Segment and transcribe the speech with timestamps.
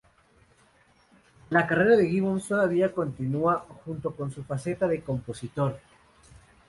[1.51, 5.79] La carrera de Gibbons todavía continúa junto con su faceta de compositor.